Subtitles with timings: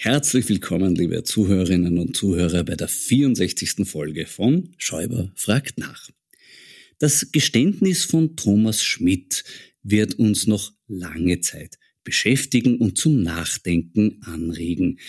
[0.00, 3.84] Herzlich willkommen, liebe Zuhörerinnen und Zuhörer, bei der 64.
[3.84, 6.08] Folge von Schäuber fragt nach.
[7.00, 9.42] Das Geständnis von Thomas Schmidt
[9.82, 15.00] wird uns noch lange Zeit beschäftigen und zum Nachdenken anregen.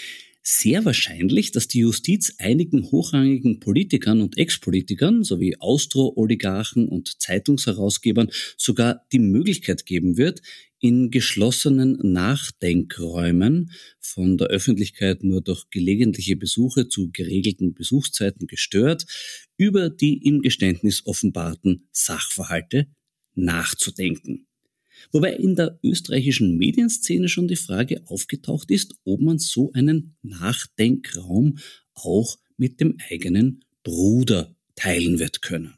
[0.52, 9.06] Sehr wahrscheinlich, dass die Justiz einigen hochrangigen Politikern und Ex-Politikern sowie Austro-Oligarchen und Zeitungsherausgebern sogar
[9.12, 10.42] die Möglichkeit geben wird,
[10.80, 19.06] in geschlossenen Nachdenkräumen, von der Öffentlichkeit nur durch gelegentliche Besuche zu geregelten Besuchszeiten gestört,
[19.56, 22.88] über die im Geständnis offenbarten Sachverhalte
[23.36, 24.49] nachzudenken.
[25.12, 31.58] Wobei in der österreichischen Medienszene schon die Frage aufgetaucht ist, ob man so einen Nachdenkraum
[31.94, 35.76] auch mit dem eigenen Bruder teilen wird können.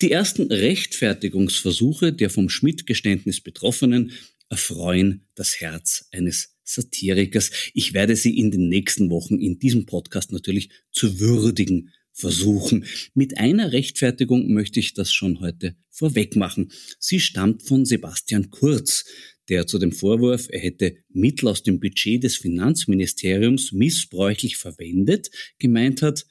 [0.00, 4.12] Die ersten Rechtfertigungsversuche der vom Schmidt-Geständnis Betroffenen
[4.48, 7.50] erfreuen das Herz eines Satirikers.
[7.74, 12.86] Ich werde sie in den nächsten Wochen in diesem Podcast natürlich zu würdigen versuchen.
[13.14, 16.72] Mit einer Rechtfertigung möchte ich das schon heute vorweg machen.
[16.98, 19.04] Sie stammt von Sebastian Kurz,
[19.48, 26.02] der zu dem Vorwurf, er hätte Mittel aus dem Budget des Finanzministeriums missbräuchlich verwendet, gemeint
[26.02, 26.26] hat,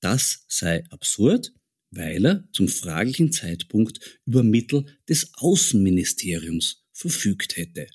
[0.00, 1.52] das sei absurd,
[1.90, 7.86] weil er zum fraglichen Zeitpunkt über Mittel des Außenministeriums verfügt hätte.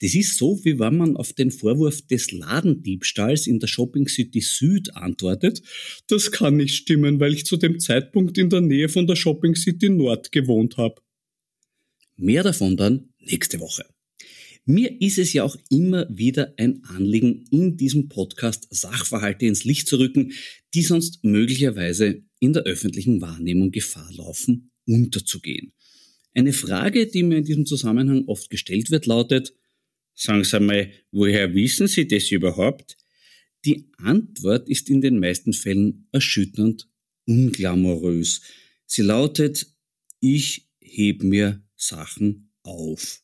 [0.00, 4.40] Das ist so, wie wenn man auf den Vorwurf des Ladendiebstahls in der Shopping City
[4.40, 5.62] Süd antwortet,
[6.06, 9.54] das kann nicht stimmen, weil ich zu dem Zeitpunkt in der Nähe von der Shopping
[9.54, 11.02] City Nord gewohnt habe.
[12.16, 13.84] Mehr davon dann nächste Woche.
[14.66, 19.88] Mir ist es ja auch immer wieder ein Anliegen, in diesem Podcast Sachverhalte ins Licht
[19.88, 20.32] zu rücken,
[20.72, 25.74] die sonst möglicherweise in der öffentlichen Wahrnehmung Gefahr laufen, unterzugehen.
[26.32, 29.54] Eine Frage, die mir in diesem Zusammenhang oft gestellt wird, lautet,
[30.14, 32.96] sagen Sie mal, woher wissen Sie das überhaupt?
[33.64, 36.88] Die Antwort ist in den meisten Fällen erschütternd
[37.26, 38.42] unglamourös.
[38.86, 39.66] Sie lautet,
[40.20, 43.22] ich heb mir Sachen auf.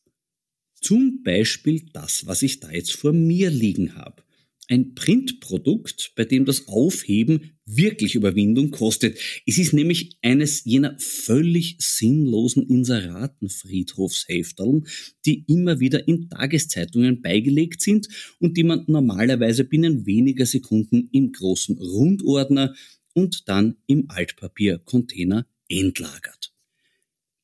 [0.81, 4.23] Zum Beispiel das, was ich da jetzt vor mir liegen habe.
[4.71, 9.19] Ein Printprodukt, bei dem das Aufheben wirklich Überwindung kostet.
[9.45, 14.87] Es ist nämlich eines jener völlig sinnlosen Inseratenfriedhofshefteln,
[15.25, 18.07] die immer wieder in Tageszeitungen beigelegt sind
[18.39, 22.73] und die man normalerweise binnen weniger Sekunden im großen Rundordner
[23.13, 26.53] und dann im Altpapiercontainer entlagert.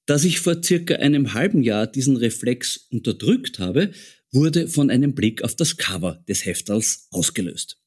[0.05, 3.91] Dass ich vor circa einem halben Jahr diesen Reflex unterdrückt habe,
[4.31, 7.77] wurde von einem Blick auf das Cover des Heftals ausgelöst.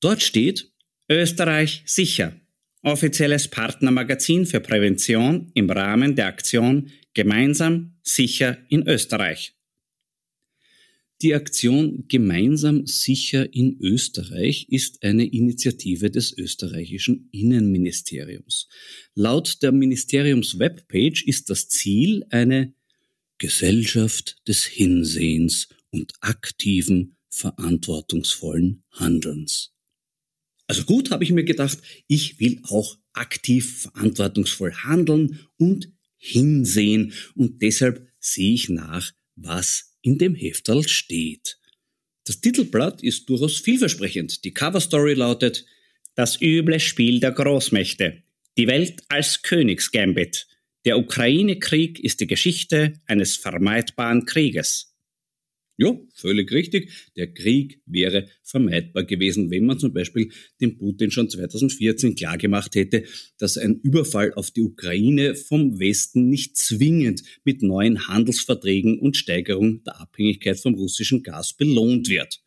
[0.00, 0.70] Dort steht
[1.10, 2.36] Österreich sicher,
[2.82, 9.54] offizielles Partnermagazin für Prävention im Rahmen der Aktion Gemeinsam sicher in Österreich.
[11.20, 18.68] Die Aktion Gemeinsam sicher in Österreich ist eine Initiative des österreichischen Innenministeriums.
[19.16, 22.72] Laut der Ministeriums-Webpage ist das Ziel eine
[23.38, 29.72] Gesellschaft des Hinsehens und aktiven, verantwortungsvollen Handelns.
[30.66, 37.62] Also gut, habe ich mir gedacht, ich will auch aktiv, verantwortungsvoll handeln und hinsehen und
[37.62, 41.58] deshalb sehe ich nach, was in dem Heftal steht.
[42.24, 44.44] Das Titelblatt ist durchaus vielversprechend.
[44.44, 45.64] Die Coverstory lautet
[46.14, 48.22] Das üble Spiel der Großmächte.
[48.58, 50.46] Die Welt als Königsgambit.
[50.84, 54.87] Der Ukraine-Krieg ist die Geschichte eines vermeidbaren Krieges.
[55.80, 56.90] Ja, völlig richtig.
[57.16, 63.04] Der Krieg wäre vermeidbar gewesen, wenn man zum Beispiel dem Putin schon 2014 klargemacht hätte,
[63.38, 69.84] dass ein Überfall auf die Ukraine vom Westen nicht zwingend mit neuen Handelsverträgen und Steigerung
[69.84, 72.40] der Abhängigkeit vom russischen Gas belohnt wird.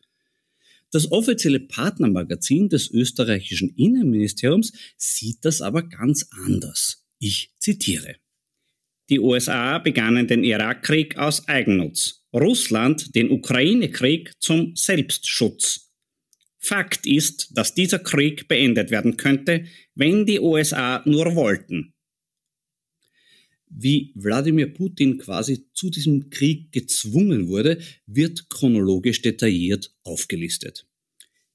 [0.92, 7.08] Das offizielle Partnermagazin des österreichischen Innenministeriums sieht das aber ganz anders.
[7.18, 8.18] Ich zitiere.
[9.10, 12.21] Die USA begannen den Irakkrieg aus Eigennutz.
[12.34, 15.92] Russland den Ukraine-Krieg zum Selbstschutz.
[16.58, 21.94] Fakt ist, dass dieser Krieg beendet werden könnte, wenn die USA nur wollten.
[23.68, 30.86] Wie Wladimir Putin quasi zu diesem Krieg gezwungen wurde, wird chronologisch detailliert aufgelistet.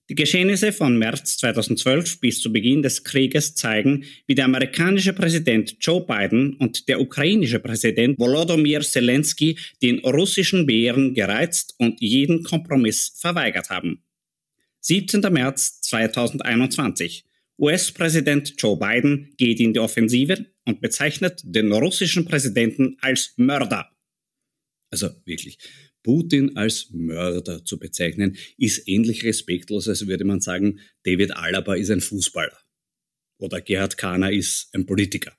[0.08, 5.76] Die Geschehnisse von März 2012 bis zu Beginn des Krieges zeigen, wie der amerikanische Präsident
[5.80, 13.14] Joe Biden und der ukrainische Präsident Volodymyr Zelensky den russischen Bären gereizt und jeden Kompromiss
[13.16, 14.04] verweigert haben.
[14.80, 15.22] 17.
[15.32, 17.24] März 2021.
[17.58, 23.90] US-Präsident Joe Biden geht in die Offensive und bezeichnet den russischen Präsidenten als Mörder.
[24.90, 25.58] Also wirklich.
[26.06, 31.90] Putin als Mörder zu bezeichnen, ist ähnlich respektlos, als würde man sagen, David Alaba ist
[31.90, 32.56] ein Fußballer
[33.38, 35.36] oder Gerhard Kahner ist ein Politiker.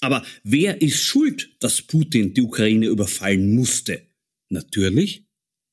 [0.00, 4.02] Aber wer ist schuld, dass Putin die Ukraine überfallen musste?
[4.48, 5.24] Natürlich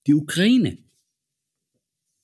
[0.06, 0.78] die Ukraine.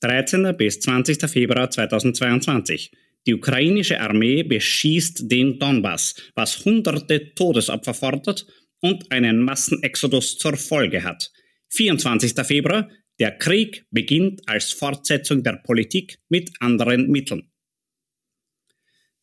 [0.01, 0.55] 13.
[0.55, 1.27] bis 20.
[1.27, 2.91] Februar 2022.
[3.25, 8.45] Die ukrainische Armee beschießt den Donbass, was hunderte Todesopfer fordert
[8.79, 11.31] und einen Massenexodus zur Folge hat.
[11.69, 12.33] 24.
[12.45, 12.89] Februar.
[13.19, 17.49] Der Krieg beginnt als Fortsetzung der Politik mit anderen Mitteln.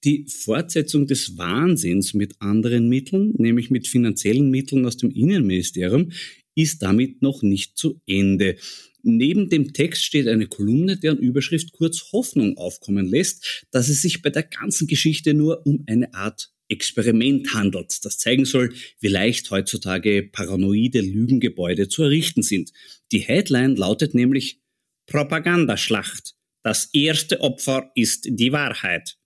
[0.04, 6.10] Die Fortsetzung des Wahnsinns mit anderen Mitteln, nämlich mit finanziellen Mitteln aus dem Innenministerium,
[6.54, 8.56] ist damit noch nicht zu Ende.
[9.02, 14.22] Neben dem Text steht eine Kolumne, deren Überschrift kurz Hoffnung aufkommen lässt, dass es sich
[14.22, 19.50] bei der ganzen Geschichte nur um eine Art Experiment handelt, das zeigen soll, wie leicht
[19.50, 22.72] heutzutage paranoide Lügengebäude zu errichten sind.
[23.12, 24.60] Die Headline lautet nämlich
[25.06, 26.34] Propagandaschlacht.
[26.62, 29.16] Das erste Opfer ist die Wahrheit.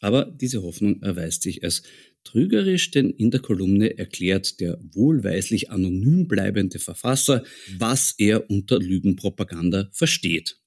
[0.00, 1.82] Aber diese Hoffnung erweist sich als
[2.24, 7.44] trügerisch, denn in der Kolumne erklärt der wohlweislich anonym bleibende Verfasser,
[7.78, 10.58] was er unter Lügenpropaganda versteht.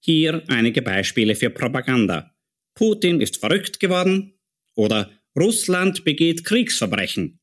[0.00, 2.34] Hier einige Beispiele für Propaganda.
[2.74, 4.34] Putin ist verrückt geworden,
[4.74, 7.38] oder Russland begeht Kriegsverbrechen.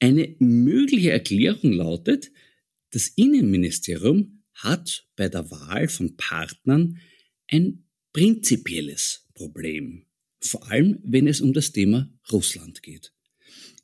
[0.00, 2.30] Eine mögliche Erklärung lautet,
[2.90, 6.98] das Innenministerium hat bei der Wahl von Partnern
[7.48, 10.06] ein prinzipielles Problem,
[10.40, 13.12] vor allem wenn es um das Thema Russland geht.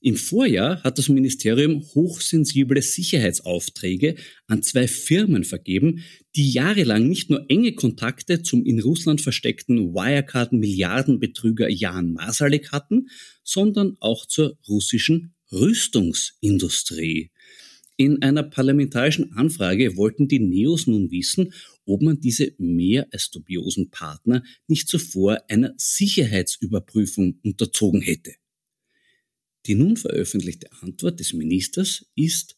[0.00, 4.16] Im Vorjahr hat das Ministerium hochsensible Sicherheitsaufträge
[4.46, 6.04] an zwei Firmen vergeben,
[6.36, 13.08] die jahrelang nicht nur enge Kontakte zum in Russland versteckten Wirecard-Milliardenbetrüger Jan Masalek hatten,
[13.42, 17.30] sondern auch zur russischen Rüstungsindustrie.
[17.96, 21.54] In einer parlamentarischen Anfrage wollten die Neos nun wissen,
[21.86, 28.34] ob man diese mehr als dubiosen Partner nicht zuvor einer Sicherheitsüberprüfung unterzogen hätte.
[29.66, 32.56] Die nun veröffentlichte Antwort des Ministers ist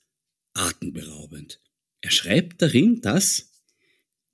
[0.54, 1.60] atemberaubend.
[2.00, 3.50] Er schreibt darin, dass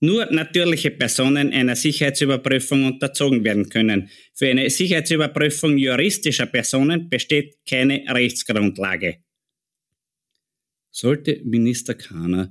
[0.02, 4.10] nur natürliche Personen einer Sicherheitsüberprüfung unterzogen werden können.
[4.34, 9.18] Für eine Sicherheitsüberprüfung juristischer Personen besteht keine Rechtsgrundlage.
[10.90, 12.50] Sollte Minister Kahner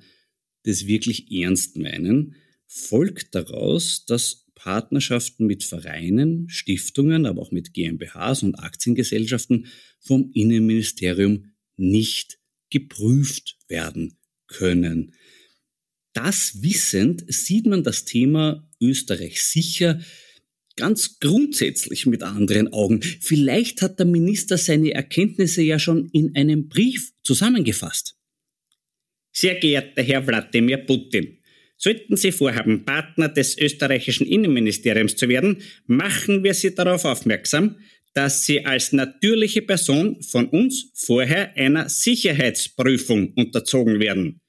[0.63, 2.35] das wirklich ernst meinen,
[2.67, 9.67] folgt daraus, dass Partnerschaften mit Vereinen, Stiftungen, aber auch mit GmbHs und Aktiengesellschaften
[9.99, 12.39] vom Innenministerium nicht
[12.69, 14.17] geprüft werden
[14.47, 15.13] können.
[16.13, 19.99] Das wissend sieht man das Thema Österreich sicher
[20.75, 23.01] ganz grundsätzlich mit anderen Augen.
[23.01, 28.15] Vielleicht hat der Minister seine Erkenntnisse ja schon in einem Brief zusammengefasst.
[29.31, 31.37] Sehr geehrter Herr Wladimir Putin,
[31.77, 37.77] sollten Sie vorhaben, Partner des österreichischen Innenministeriums zu werden, machen wir Sie darauf aufmerksam,
[38.13, 44.41] dass Sie als natürliche Person von uns vorher einer Sicherheitsprüfung unterzogen werden.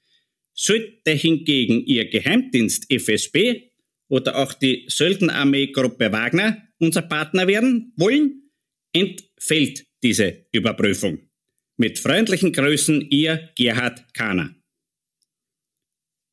[0.64, 3.62] Sollte hingegen Ihr Geheimdienst FSB
[4.08, 8.48] oder auch die Söldnerarmee-Gruppe Wagner unser Partner werden wollen,
[8.92, 11.18] entfällt diese Überprüfung.
[11.78, 14.54] Mit freundlichen Grüßen, Ihr Gerhard Kahner.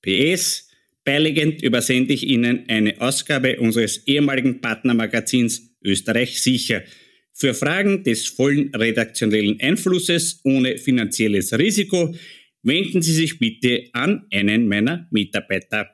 [0.03, 0.69] PS,
[1.03, 6.83] beiliegend übersende ich Ihnen eine Ausgabe unseres ehemaligen Partnermagazins Österreich sicher
[7.33, 12.13] für Fragen des vollen redaktionellen Einflusses ohne finanzielles Risiko
[12.63, 15.89] wenden Sie sich bitte an einen meiner Mitarbeiter.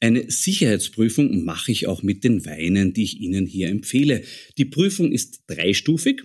[0.00, 4.22] Eine Sicherheitsprüfung mache ich auch mit den Weinen, die ich Ihnen hier empfehle.
[4.58, 6.22] Die Prüfung ist dreistufig.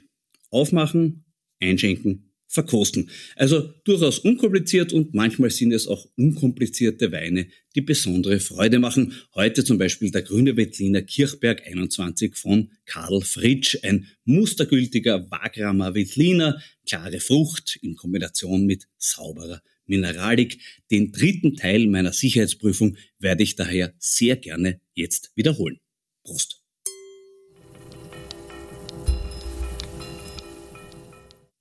[0.51, 1.23] Aufmachen,
[1.61, 3.09] einschenken, verkosten.
[3.35, 9.13] Also durchaus unkompliziert und manchmal sind es auch unkomplizierte Weine, die besondere Freude machen.
[9.35, 16.59] Heute zum Beispiel der grüne Veltliner Kirchberg 21 von Karl Fritsch, ein mustergültiger Wagramer Veltliner,
[16.87, 20.59] klare Frucht in Kombination mit sauberer Mineralik.
[20.89, 25.79] Den dritten Teil meiner Sicherheitsprüfung werde ich daher sehr gerne jetzt wiederholen.
[26.23, 26.58] Prost!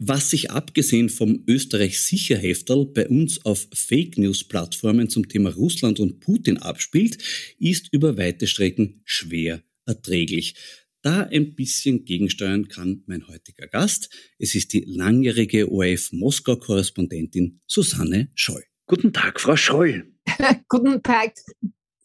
[0.00, 5.98] Was sich abgesehen vom Österreich Sicherhefterl bei uns auf Fake News Plattformen zum Thema Russland
[5.98, 7.18] und Putin abspielt,
[7.58, 10.54] ist über weite Strecken schwer erträglich.
[11.02, 14.08] Da ein bisschen gegensteuern kann mein heutiger Gast.
[14.38, 18.62] Es ist die langjährige ORF Moskau Korrespondentin Susanne Scholl.
[18.86, 20.12] Guten Tag, Frau Scholl.
[20.68, 21.34] Guten Tag,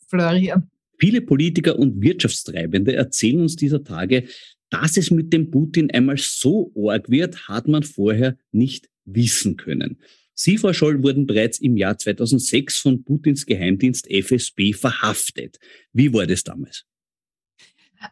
[0.08, 0.68] Florian.
[1.00, 4.28] Viele Politiker und Wirtschaftstreibende erzählen uns dieser Tage,
[4.74, 10.00] dass es mit dem Putin einmal so arg wird, hat man vorher nicht wissen können.
[10.34, 15.60] Sie, Frau Scholl, wurden bereits im Jahr 2006 von Putins Geheimdienst FSB verhaftet.
[15.92, 16.86] Wie war das damals?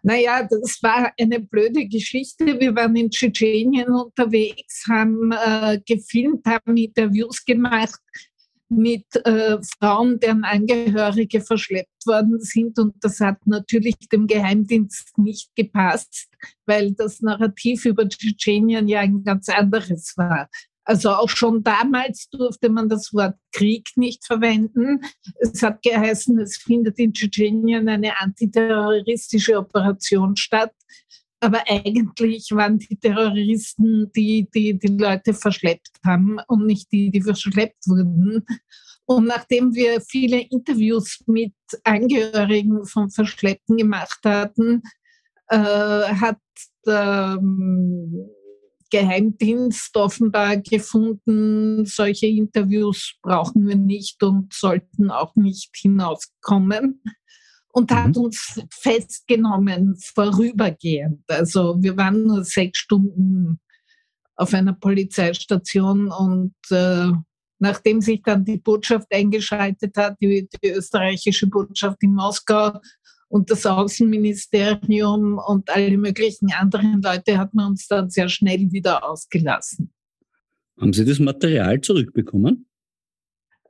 [0.03, 2.60] Naja, das war eine blöde Geschichte.
[2.60, 8.00] Wir waren in Tschetschenien unterwegs, haben äh, gefilmt, haben Interviews gemacht
[8.72, 12.80] mit äh, Frauen, deren Angehörige verschleppt worden sind.
[12.80, 16.28] Und das hat natürlich dem Geheimdienst nicht gepasst,
[16.66, 20.50] weil das Narrativ über Tschetschenien ja ein ganz anderes war.
[20.84, 25.01] Also auch schon damals durfte man das Wort Krieg nicht verwenden.
[25.40, 30.74] Es hat geheißen, es findet in Tschetschenien eine antiterroristische Operation statt.
[31.41, 37.21] Aber eigentlich waren die Terroristen, die, die die Leute verschleppt haben und nicht die, die
[37.21, 38.45] verschleppt wurden.
[39.05, 44.83] Und nachdem wir viele Interviews mit Angehörigen von Verschleppten gemacht hatten,
[45.48, 46.39] äh, hat
[46.86, 48.29] der ähm,
[48.91, 57.01] Geheimdienst offenbar gefunden, solche Interviews brauchen wir nicht und sollten auch nicht hinauskommen
[57.72, 57.96] und mhm.
[57.96, 61.24] hat uns festgenommen vorübergehend.
[61.28, 63.60] Also wir waren nur sechs Stunden
[64.36, 67.12] auf einer Polizeistation und äh,
[67.60, 72.80] nachdem sich dann die Botschaft eingeschaltet hat, die, die österreichische Botschaft in Moskau
[73.30, 79.08] und das Außenministerium und alle möglichen anderen Leute, hat man uns dann sehr schnell wieder
[79.08, 79.94] ausgelassen.
[80.80, 82.66] Haben Sie das Material zurückbekommen?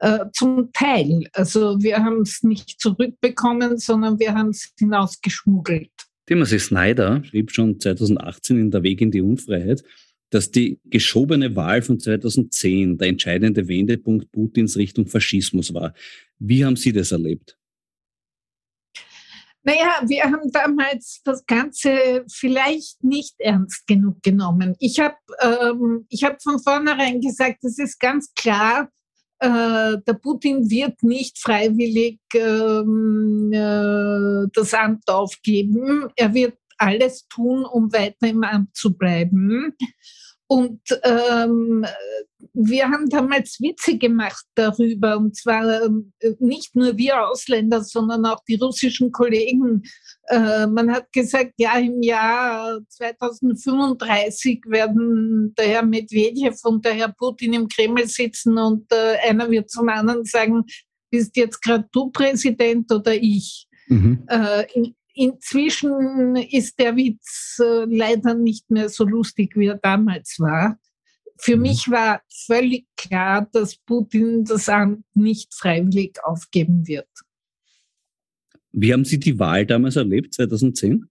[0.01, 1.29] Äh, zum Teil.
[1.33, 5.91] Also wir haben es nicht zurückbekommen, sondern wir haben es hinausgeschmuggelt.
[6.25, 9.83] Timothy Snyder schrieb schon 2018 in Der Weg in die Unfreiheit,
[10.31, 15.93] dass die geschobene Wahl von 2010 der entscheidende Wendepunkt Putins Richtung Faschismus war.
[16.39, 17.55] Wie haben Sie das erlebt?
[19.61, 24.75] Naja, wir haben damals das Ganze vielleicht nicht ernst genug genommen.
[24.79, 28.89] Ich habe ähm, hab von vornherein gesagt, es ist ganz klar,
[29.41, 36.07] äh, der Putin wird nicht freiwillig ähm, äh, das Amt aufgeben.
[36.15, 39.75] Er wird alles tun, um weiter im Amt zu bleiben.
[40.45, 41.85] Und ähm,
[42.67, 45.89] wir haben damals Witze gemacht darüber, und zwar äh,
[46.39, 49.83] nicht nur wir Ausländer, sondern auch die russischen Kollegen.
[50.27, 57.13] Äh, man hat gesagt, ja, im Jahr 2035 werden der Herr Medvedev und der Herr
[57.13, 60.63] Putin im Kreml sitzen und äh, einer wird zum anderen sagen,
[61.09, 63.67] bist jetzt gerade du Präsident oder ich?
[63.87, 64.23] Mhm.
[64.27, 70.77] Äh, in, inzwischen ist der Witz leider nicht mehr so lustig, wie er damals war.
[71.41, 71.61] Für mhm.
[71.63, 77.09] mich war völlig klar, dass Putin das Amt nicht freiwillig aufgeben wird.
[78.71, 81.07] Wie haben Sie die Wahl damals erlebt, 2010?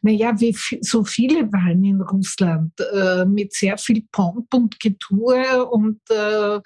[0.00, 6.00] Naja, wie so viele Wahlen in Russland, äh, mit sehr viel Pomp und Getue und
[6.08, 6.60] äh, äh,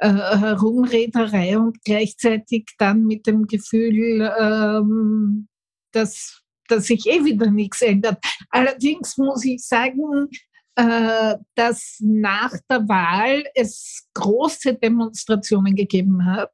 [0.00, 5.46] Herumrederei und gleichzeitig dann mit dem Gefühl, ähm,
[5.92, 8.18] dass, dass sich eh wieder nichts ändert.
[8.50, 10.28] Allerdings muss ich sagen,
[10.74, 16.52] dass nach der Wahl es große Demonstrationen gegeben hat,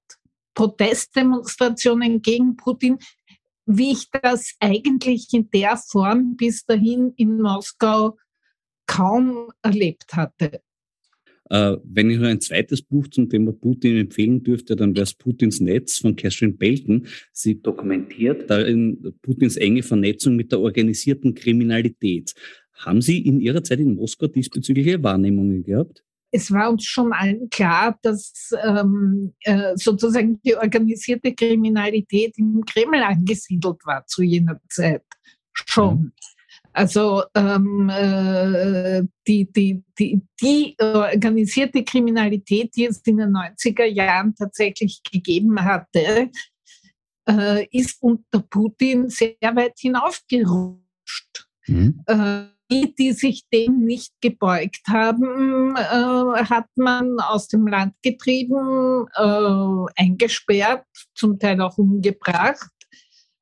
[0.54, 2.98] Protestdemonstrationen gegen Putin,
[3.66, 8.16] wie ich das eigentlich in der Form bis dahin in Moskau
[8.86, 10.62] kaum erlebt hatte.
[11.50, 15.14] Äh, wenn ich nur ein zweites Buch zum Thema Putin empfehlen dürfte, dann wäre es
[15.14, 17.06] Putins Netz von Catherine Belton.
[17.32, 22.34] Sie dokumentiert darin Putins enge Vernetzung mit der organisierten Kriminalität.
[22.78, 26.04] Haben Sie in Ihrer Zeit in Moskau diesbezügliche Wahrnehmungen gehabt?
[26.30, 33.02] Es war uns schon allen klar, dass ähm, äh, sozusagen die organisierte Kriminalität im Kreml
[33.02, 35.04] angesiedelt war zu jener Zeit.
[35.52, 35.94] Schon.
[35.94, 36.12] Mhm.
[36.72, 44.34] Also ähm, äh, die, die, die, die organisierte Kriminalität, die es in den 90er Jahren
[44.34, 46.30] tatsächlich gegeben hatte,
[47.28, 51.48] äh, ist unter Putin sehr weit hinaufgerutscht.
[51.66, 52.04] Mhm.
[52.70, 60.02] Die, die sich dem nicht gebeugt haben, äh, hat man aus dem Land getrieben, äh,
[60.02, 62.68] eingesperrt, zum Teil auch umgebracht.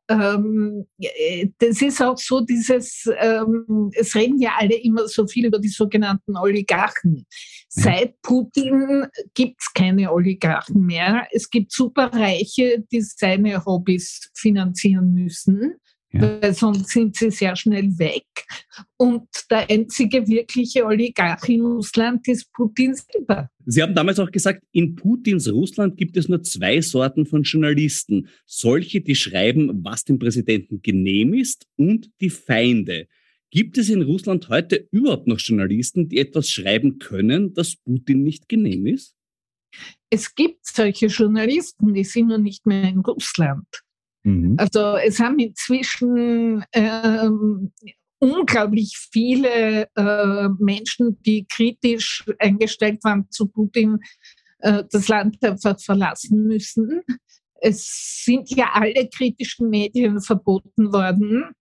[0.08, 5.46] Ähm, äh, das ist auch so dieses, ähm, es reden ja alle immer so viel
[5.46, 7.26] über die sogenannten Oligarchen.
[7.68, 11.26] Seit Putin gibt es keine Oligarchen mehr.
[11.32, 15.74] Es gibt Superreiche, die seine Hobbys finanzieren müssen
[16.12, 16.40] ja.
[16.40, 18.24] weil sonst sind sie sehr schnell weg.
[18.96, 23.50] Und der einzige wirkliche Oligarch in Russland ist Putin selber.
[23.64, 28.28] Sie haben damals auch gesagt, in Putins Russland gibt es nur zwei Sorten von Journalisten.
[28.44, 33.08] Solche, die schreiben, was dem Präsidenten genehm ist, und die Feinde.
[33.50, 38.48] Gibt es in Russland heute überhaupt noch Journalisten, die etwas schreiben können, das Putin nicht
[38.48, 39.14] genehm ist?
[40.10, 43.66] Es gibt solche Journalisten, die sind nur nicht mehr in Russland.
[44.26, 44.56] Mhm.
[44.58, 47.72] Also es haben inzwischen ähm,
[48.18, 54.00] unglaublich viele äh, Menschen, die kritisch eingestellt waren zu Putin,
[54.58, 57.02] äh, das Land einfach verlassen müssen.
[57.60, 61.52] Es sind ja alle kritischen Medien verboten worden.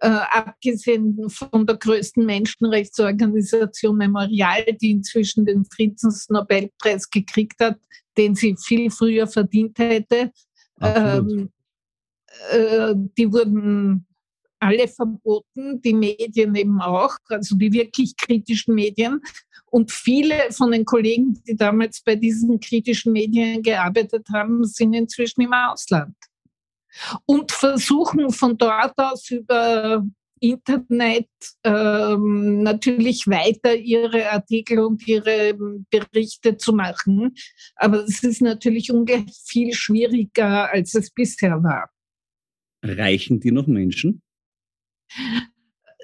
[0.00, 7.80] Äh, abgesehen von der größten Menschenrechtsorganisation Memorial, die inzwischen den Friedensnobelpreis gekriegt hat,
[8.16, 10.30] den sie viel früher verdient hätte.
[10.80, 11.50] Ähm,
[12.50, 14.06] äh, die wurden
[14.60, 19.20] alle verboten, die Medien eben auch, also die wirklich kritischen Medien.
[19.66, 25.42] Und viele von den Kollegen, die damals bei diesen kritischen Medien gearbeitet haben, sind inzwischen
[25.42, 26.16] im Ausland.
[27.26, 30.02] Und versuchen von dort aus über
[30.40, 31.28] Internet
[31.64, 35.54] ähm, natürlich weiter ihre Artikel und ihre
[35.90, 37.34] Berichte zu machen.
[37.76, 41.90] Aber es ist natürlich ungleich viel schwieriger, als es bisher war.
[42.82, 44.22] Reichen die noch Menschen?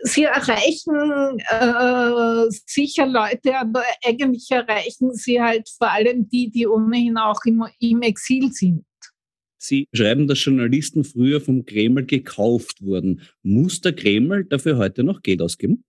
[0.07, 7.17] Sie erreichen äh, sicher Leute, aber eigentlich erreichen sie halt vor allem die, die ohnehin
[7.17, 8.85] auch im, im Exil sind.
[9.57, 13.23] Sie schreiben, dass Journalisten früher vom Kreml gekauft wurden.
[13.43, 15.85] Muss der Kreml dafür heute noch Geld ausgeben?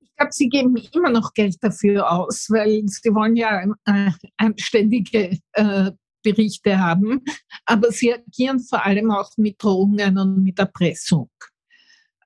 [0.00, 5.40] Ich glaube, sie geben immer noch Geld dafür aus, weil sie wollen ja äh, anständige
[5.54, 5.90] äh,
[6.22, 7.22] Berichte haben.
[7.64, 11.30] Aber sie agieren vor allem auch mit Drohungen und mit Erpressung.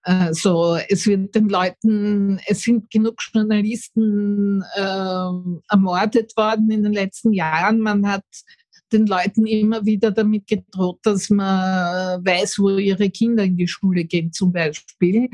[0.04, 5.28] Also es wird den Leuten, es sind genug Journalisten äh,
[5.68, 7.80] ermordet worden in den letzten Jahren.
[7.80, 8.24] Man hat
[8.92, 14.04] den Leuten immer wieder damit gedroht, dass man weiß, wo ihre Kinder in die Schule
[14.04, 15.28] gehen zum Beispiel.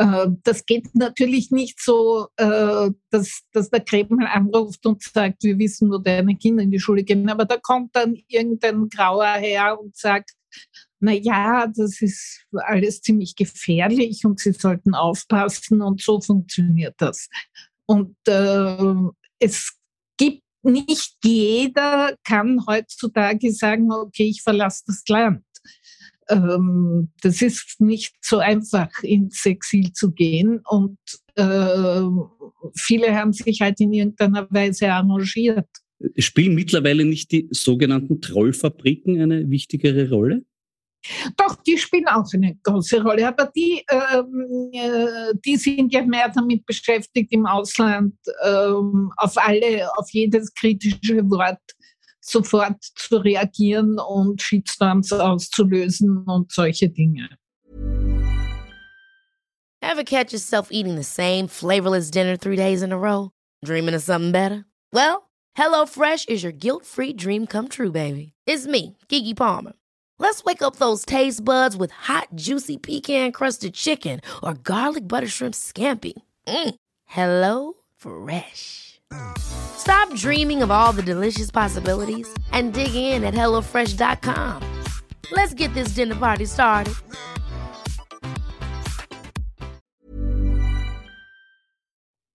[0.00, 5.58] Äh, das geht natürlich nicht so, äh, dass, dass der Kreml anruft und sagt, wir
[5.58, 7.28] wissen, wo deine Kinder in die Schule gehen.
[7.28, 10.30] Aber da kommt dann irgendein Grauer her und sagt,
[11.00, 17.28] na ja, das ist alles ziemlich gefährlich und Sie sollten aufpassen und so funktioniert das.
[17.86, 18.94] Und äh,
[19.38, 19.74] es
[20.16, 25.44] gibt nicht jeder kann heutzutage sagen, okay, ich verlasse das Land.
[26.30, 30.60] Ähm, das ist nicht so einfach, ins Exil zu gehen.
[30.68, 30.98] Und
[31.34, 32.02] äh,
[32.76, 35.68] viele haben sich halt in irgendeiner Weise arrangiert.
[36.16, 40.44] Spielen mittlerweile nicht die sogenannten Trollfabriken eine wichtigere Rolle?
[41.36, 46.30] Doch, die spielen auch eine große Rolle, aber die, ähm, äh, die sind ja mehr
[46.34, 48.14] damit beschäftigt, im Ausland
[48.44, 51.60] ähm, auf alle, auf jedes kritische Wort
[52.20, 57.28] sofort zu reagieren und Shitstorms auszulösen und solche Dinge.
[59.82, 63.30] Ever catch yourself eating the same flavorless dinner three days in a row?
[63.64, 64.64] Dreaming of something better?
[64.92, 68.32] Well, HelloFresh is your guilt-free dream come true, baby.
[68.46, 69.72] It's me, Kiki Palmer.
[70.20, 75.26] Let's wake up those taste buds with hot, juicy pecan crusted chicken or garlic butter
[75.26, 76.12] shrimp scampi.
[76.46, 76.74] Mm.
[77.06, 78.89] Hello Fresh.
[79.40, 84.62] Stop dreaming of all the delicious possibilities and dig in at HelloFresh.com.
[85.32, 86.94] Let's get this dinner party started.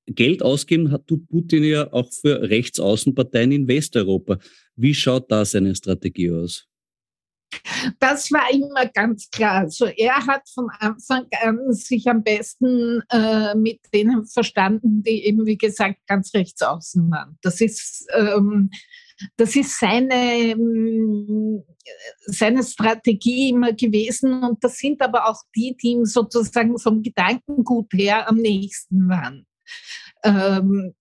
[0.07, 4.37] Geld ausgeben hat Putin ja auch für Rechtsaußenparteien in Westeuropa.
[4.75, 6.67] Wie schaut da seine Strategie aus?
[7.99, 9.61] Das war immer ganz klar.
[9.61, 15.45] Also er hat von Anfang an sich am besten äh, mit denen verstanden, die eben,
[15.45, 17.37] wie gesagt, ganz rechts außen waren.
[17.41, 18.69] Das ist, ähm,
[19.37, 21.63] das ist seine, ähm,
[22.25, 24.43] seine Strategie immer gewesen.
[24.43, 29.45] Und das sind aber auch die, die ihm sozusagen vom Gedankengut her am nächsten waren.
[30.23, 30.95] Ähm,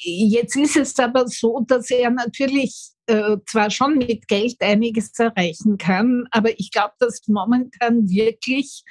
[0.00, 5.78] jetzt ist es aber so, dass er natürlich äh, zwar schon mit Geld einiges erreichen
[5.78, 8.84] kann, aber ich glaube, dass momentan wirklich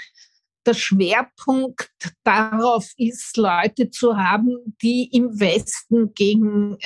[0.65, 1.89] der Schwerpunkt
[2.23, 6.77] darauf ist, Leute zu haben, die im Westen gegen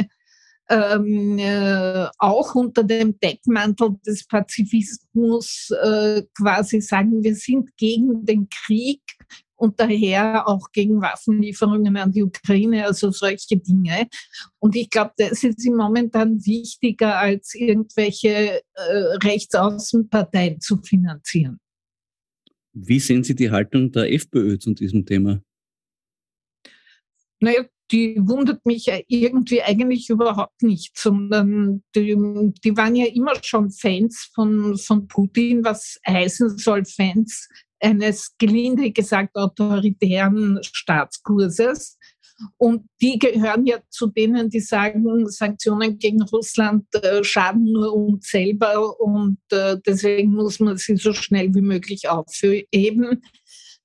[0.72, 8.48] ähm, äh, auch unter dem Deckmantel des Pazifismus äh, quasi sagen, wir sind gegen den
[8.50, 9.02] Krieg
[9.56, 14.08] und daher auch gegen Waffenlieferungen an die Ukraine, also solche Dinge.
[14.60, 21.60] Und ich glaube, das ist momentan wichtiger, als irgendwelche äh, Rechtsaußenparteien zu finanzieren.
[22.74, 25.44] Wie sehen Sie die Haltung der FPÖ zu diesem Thema?
[27.42, 32.16] Naja, die wundert mich irgendwie eigentlich überhaupt nicht, sondern die,
[32.64, 37.50] die waren ja immer schon Fans von, von Putin, was heißen soll, Fans
[37.82, 41.98] eines gelinde gesagt autoritären Staatskurses.
[42.58, 48.30] Und die gehören ja zu denen, die sagen, Sanktionen gegen Russland äh, schaden nur uns
[48.30, 53.22] selber und äh, deswegen muss man sie so schnell wie möglich aufheben.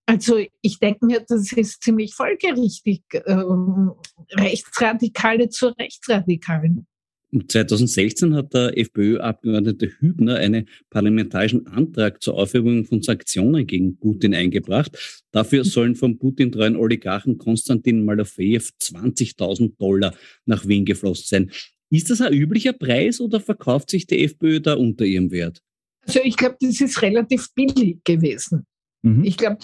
[0.06, 3.92] Also ich denke mir, das ist ziemlich folgerichtig, ähm,
[4.30, 6.86] Rechtsradikale zu Rechtsradikalen.
[7.32, 15.24] 2016 hat der FPÖ-Abgeordnete Hübner einen parlamentarischen Antrag zur Aufhebung von Sanktionen gegen Putin eingebracht.
[15.32, 20.14] Dafür sollen vom Putin-treuen Oligarchen Konstantin Malofejew 20.000 Dollar
[20.46, 21.50] nach Wien geflossen sein.
[21.90, 25.62] Ist das ein üblicher Preis oder verkauft sich die FPÖ da unter ihrem Wert?
[26.02, 28.66] Also ich glaube, das ist relativ billig gewesen.
[29.06, 29.22] Mhm.
[29.22, 29.58] Ich glaube,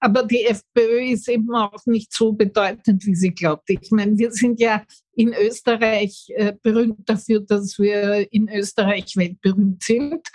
[0.00, 3.70] aber die FPÖ ist eben auch nicht so bedeutend, wie sie glaubt.
[3.70, 9.82] Ich meine, wir sind ja in Österreich äh, berühmt dafür, dass wir in Österreich weltberühmt
[9.82, 10.28] sind.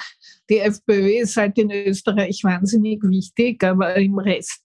[0.49, 4.63] Die FPÖ ist halt in Österreich wahnsinnig wichtig, aber im Rest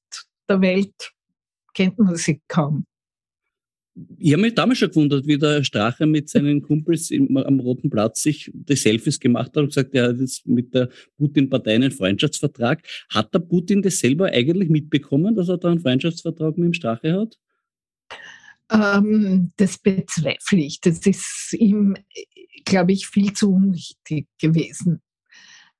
[0.48, 1.12] der Welt
[1.74, 2.86] kennt man sie kaum.
[4.18, 7.90] Ich habe mich damals schon gewundert, wie der Strache mit seinen Kumpels im, am Roten
[7.90, 11.92] Platz sich die Selfies gemacht hat und gesagt, er hat jetzt mit der Putin-Partei einen
[11.92, 12.82] Freundschaftsvertrag.
[13.08, 17.12] Hat der Putin das selber eigentlich mitbekommen, dass er da einen Freundschaftsvertrag mit dem Strache
[17.12, 17.38] hat?
[18.70, 20.80] Ähm, das bezweifle ich.
[20.80, 21.96] Das ist ihm,
[22.64, 25.02] glaube ich, viel zu unwichtig gewesen.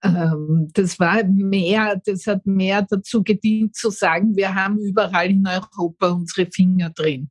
[0.05, 5.46] Ähm, das war mehr, das hat mehr dazu gedient zu sagen, wir haben überall in
[5.46, 7.31] Europa unsere Finger drin.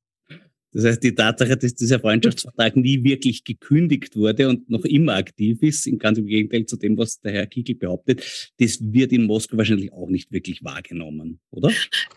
[0.73, 5.61] Das heißt, die Tatsache, dass dieser Freundschaftsvertrag nie wirklich gekündigt wurde und noch immer aktiv
[5.61, 9.57] ist, ganz im Gegenteil zu dem, was der Herr Kickel behauptet, das wird in Moskau
[9.57, 11.69] wahrscheinlich auch nicht wirklich wahrgenommen, oder?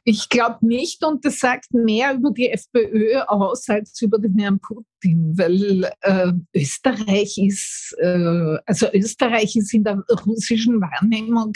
[0.04, 4.58] Ich glaube nicht und das sagt mehr über die FPÖ aus als über den Herrn
[4.60, 11.52] Putin, weil äh, Österreich ist, äh, also Österreich ist in der russischen Wahrnehmung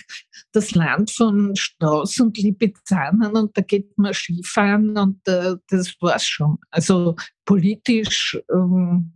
[0.52, 6.26] das Land von Strauß und Lipizzanen und da geht man Skifahren und äh, das war's
[6.26, 6.58] schon.
[6.70, 9.12] Also also politisch ähm,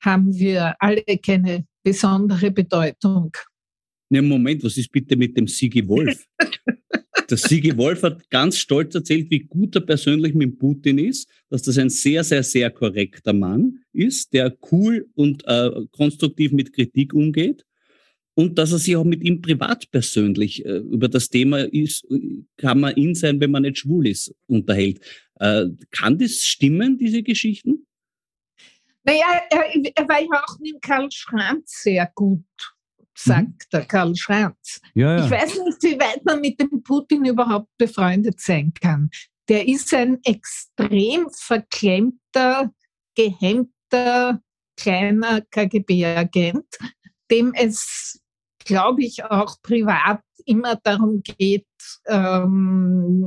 [0.00, 3.30] haben wir alle keine besondere Bedeutung.
[4.10, 6.26] Ja, Moment, was ist bitte mit dem Sigi Wolf?
[7.30, 11.62] Der Sigi Wolf hat ganz stolz erzählt, wie gut er persönlich mit Putin ist, dass
[11.62, 17.14] das ein sehr, sehr, sehr korrekter Mann ist, der cool und äh, konstruktiv mit Kritik
[17.14, 17.64] umgeht
[18.34, 22.06] und dass er sich auch mit ihm privat persönlich äh, über das Thema ist,
[22.56, 25.00] kann man ihn sein, wenn man nicht schwul ist, unterhält.
[25.38, 27.86] Äh, kann das stimmen, diese Geschichten?
[29.04, 29.64] Naja, er,
[29.96, 32.44] er war ja auch mit Karl Schranz sehr gut,
[33.14, 33.68] sagt mhm.
[33.72, 34.80] der Karl Schranz.
[34.94, 35.24] Ja, ja.
[35.24, 39.10] Ich weiß nicht, wie weit man mit dem Putin überhaupt befreundet sein kann.
[39.48, 42.72] Der ist ein extrem verklemmter,
[43.16, 44.40] gehemmter,
[44.76, 46.78] kleiner KGB-Agent,
[47.30, 48.21] dem es
[48.64, 51.66] glaube ich, auch privat immer darum geht,
[52.06, 53.22] ähm,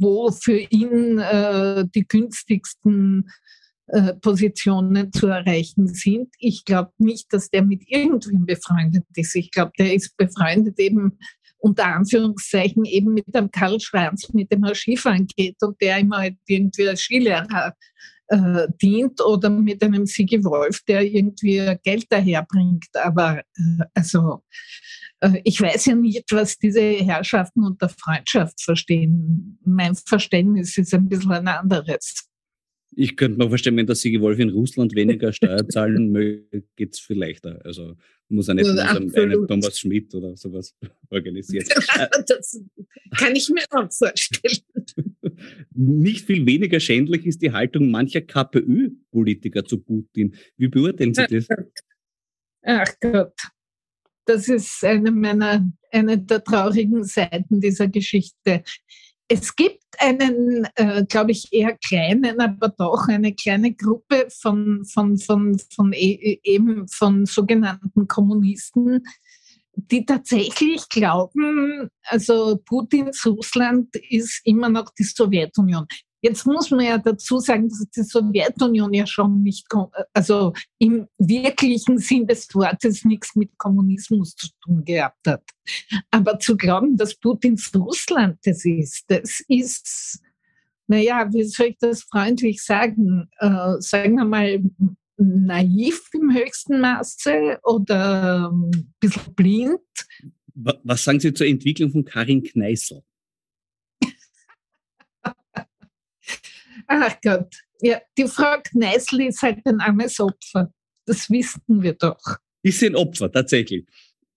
[0.00, 3.30] wo für ihn äh, die günstigsten
[3.88, 6.28] äh, Positionen zu erreichen sind.
[6.38, 9.34] Ich glaube nicht, dass der mit irgendwem befreundet ist.
[9.34, 11.18] Ich glaube, der ist befreundet eben
[11.58, 16.18] unter Anführungszeichen eben mit dem Karl Schranz, mit dem er Skifahren geht und der immer
[16.18, 17.74] halt irgendwie als Skilehrer
[18.28, 22.88] äh, dient oder mit einem Sigi Wolf, der irgendwie Geld daherbringt.
[22.94, 24.42] Aber äh, also
[25.20, 29.58] äh, ich weiß ja nicht, was diese Herrschaften unter Freundschaft verstehen.
[29.64, 32.28] Mein Verständnis ist ein bisschen ein anderes.
[32.96, 36.94] Ich könnte mir vorstellen, wenn der Sigi Wolf in Russland weniger Steuer zahlen möchte, geht
[36.94, 37.60] es viel leichter.
[37.64, 37.94] Also
[38.28, 40.74] muss er nicht einen, einen Thomas Schmidt oder sowas
[41.10, 41.66] organisieren.
[42.26, 42.60] das
[43.16, 44.62] kann ich mir auch vorstellen.
[45.74, 50.34] Nicht viel weniger schändlich ist die Haltung mancher KPÖ-Politiker zu Putin.
[50.56, 51.46] Wie beurteilen Sie das?
[52.62, 53.34] Ach Gott,
[54.24, 58.62] das ist eine meiner, eine der traurigen Seiten dieser Geschichte.
[59.28, 65.18] Es gibt einen, äh, glaube ich, eher kleinen, aber doch eine kleine Gruppe von, von,
[65.18, 69.04] von, von, e, eben von sogenannten Kommunisten,
[69.74, 75.86] die tatsächlich glauben, also Putins Russland ist immer noch die Sowjetunion.
[76.20, 79.66] Jetzt muss man ja dazu sagen, dass die Sowjetunion ja schon nicht,
[80.12, 85.44] also im wirklichen Sinn des Wortes nichts mit Kommunismus zu tun gehabt hat.
[86.10, 90.20] Aber zu glauben, dass Putins Russland das ist, das ist,
[90.88, 93.28] naja, wie soll ich das freundlich sagen?
[93.38, 94.60] Äh, sagen wir mal,
[95.18, 99.80] naiv im höchsten Maße oder ein bisschen blind.
[100.54, 103.02] Was sagen Sie zur Entwicklung von Karin Kneißl?
[106.88, 110.72] Ach Gott, ja, die Frau Kneißl ist halt ein armes Opfer.
[111.06, 112.18] Das wissen wir doch.
[112.62, 113.86] Ist sie ein Opfer, tatsächlich.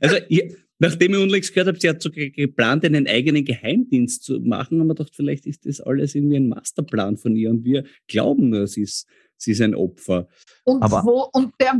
[0.00, 4.40] also, ihr, nachdem ich unlängst gehört habe, sie hat sogar geplant, einen eigenen Geheimdienst zu
[4.40, 7.84] machen, haben wir gedacht, vielleicht ist das alles irgendwie ein Masterplan von ihr und wir
[8.06, 10.28] glauben nur, sie ist, sie ist ein Opfer.
[10.64, 11.74] Und, Aber wo, und, der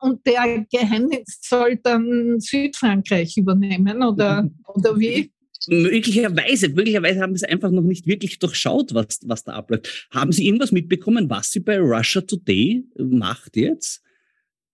[0.00, 5.32] und der Geheimdienst soll dann Südfrankreich übernehmen oder, oder wie?
[5.66, 10.08] Möglicherweise, möglicherweise haben Sie es einfach noch nicht wirklich durchschaut, was, was da abläuft.
[10.10, 14.02] Haben Sie irgendwas mitbekommen, was sie bei Russia Today macht jetzt?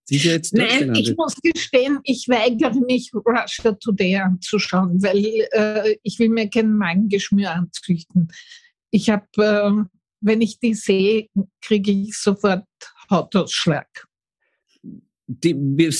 [0.03, 5.47] Sie ist ja jetzt Nein, ich muss gestehen, ich weigere mich, Russia Today anzuschauen, weil
[5.51, 8.31] äh, ich will mir kein Magengeschmür anzüchten.
[8.91, 9.83] Ich habe, äh,
[10.21, 11.27] wenn ich die sehe,
[11.59, 12.65] kriege ich sofort
[13.09, 14.07] Hautausschlag.
[15.27, 15.93] Die, wir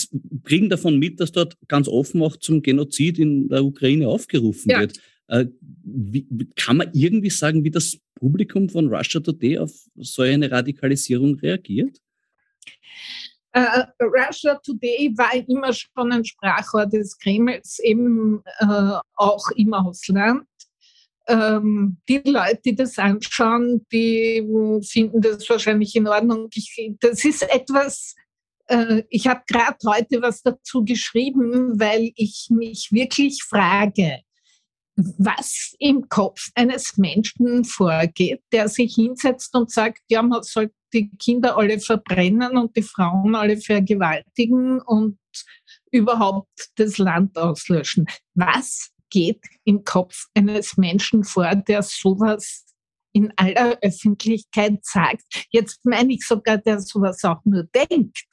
[0.43, 4.81] kriegen davon mit, dass dort ganz offen auch zum Genozid in der Ukraine aufgerufen ja.
[4.81, 4.99] wird.
[5.27, 5.45] Äh,
[5.83, 11.35] wie, kann man irgendwie sagen, wie das Publikum von Russia Today auf so eine Radikalisierung
[11.35, 11.99] reagiert?
[13.57, 20.45] Uh, Russia Today war immer schon ein Sprachrohr des Kremls, eben uh, auch im Ausland.
[21.27, 24.45] Ähm, die Leute, die das anschauen, die
[24.83, 26.49] finden das wahrscheinlich in Ordnung.
[26.53, 28.24] Ich, das ist etwas, äh,
[29.09, 34.21] ich habe gerade heute was dazu geschrieben, weil ich mich wirklich frage,
[34.95, 41.09] was im Kopf eines Menschen vorgeht, der sich hinsetzt und sagt, ja, man soll die
[41.17, 45.17] Kinder alle verbrennen und die Frauen alle vergewaltigen und
[45.91, 48.05] überhaupt das Land auslöschen.
[48.33, 52.65] Was geht im Kopf eines Menschen vor, der sowas
[53.11, 55.47] in aller Öffentlichkeit sagt?
[55.51, 58.25] Jetzt meine ich sogar, der sowas auch nur denkt,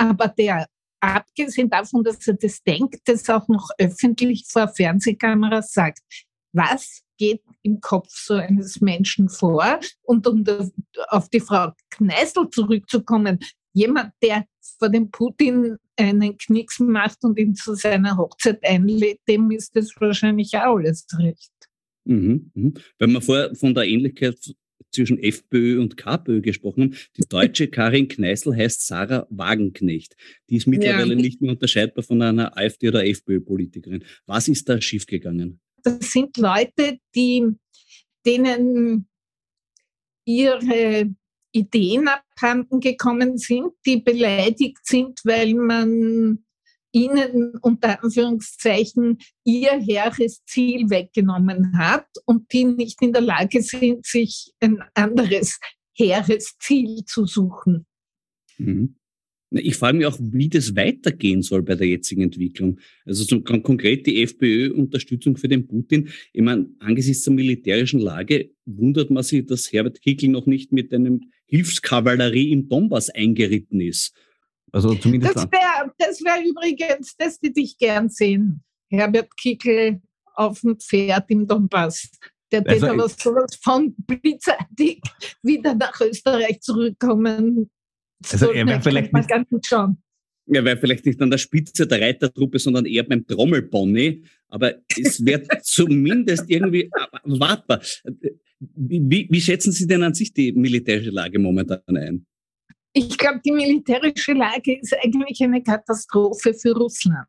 [0.00, 0.66] aber der
[1.00, 6.00] abgesehen davon, dass er das denkt, das auch noch öffentlich vor Fernsehkameras sagt.
[6.52, 9.78] Was geht im Kopf so eines Menschen vor?
[10.02, 10.44] Und um
[11.08, 13.38] auf die Frau Kneißl zurückzukommen,
[13.72, 14.46] jemand, der
[14.78, 19.92] vor dem Putin einen Knicks macht und ihn zu seiner Hochzeit einlädt, dem ist das
[19.98, 21.52] wahrscheinlich auch alles recht.
[22.04, 22.80] Mhm, mh.
[22.98, 24.38] Wenn wir vorher von der Ähnlichkeit
[24.90, 26.96] zwischen FPÖ und KPÖ gesprochen haben.
[27.16, 30.16] Die deutsche Karin Kneißl heißt Sarah Wagenknecht.
[30.48, 31.20] Die ist mittlerweile ja.
[31.20, 34.04] nicht mehr unterscheidbar von einer AfD- oder FPÖ-Politikerin.
[34.26, 35.60] Was ist da schiefgegangen?
[35.82, 37.46] Das sind Leute, die,
[38.26, 39.08] denen
[40.26, 41.10] ihre
[41.52, 46.44] Ideen abhanden gekommen sind, die beleidigt sind, weil man
[46.92, 54.04] ihnen unter Anführungszeichen ihr hehres Ziel weggenommen hat und die nicht in der Lage sind,
[54.06, 55.58] sich ein anderes
[55.92, 57.86] hehres Ziel zu suchen.
[58.58, 58.96] Mhm.
[59.52, 62.78] Ich frage mich auch, wie das weitergehen soll bei der jetzigen Entwicklung.
[63.04, 66.08] Also zum, konkret die FPÖ-Unterstützung für den Putin.
[66.32, 70.94] Ich meine, angesichts der militärischen Lage wundert man sich, dass Herbert Kickl noch nicht mit
[70.94, 74.14] einem Hilfskavallerie im Donbass eingeritten ist.
[74.72, 75.36] Also zumindest.
[75.36, 78.62] Das wäre das wär übrigens, das würde ich gern sehen.
[78.88, 80.00] Herbert Kickel
[80.34, 82.10] auf dem Pferd im Donbass.
[82.52, 85.00] Der also aber sowas von blitzartig
[85.42, 87.70] wieder nach Österreich zurückkommen.
[88.24, 90.02] Also so er wäre vielleicht nicht, schauen.
[90.46, 94.24] Er wäre vielleicht nicht an der Spitze der Reitertruppe, sondern eher beim Trommelpony.
[94.48, 96.90] Aber es wird zumindest irgendwie
[97.24, 97.80] wartbar.
[98.58, 102.26] Wie, wie schätzen Sie denn an sich die militärische Lage momentan ein?
[102.92, 107.28] Ich glaube, die militärische Lage ist eigentlich eine Katastrophe für Russland,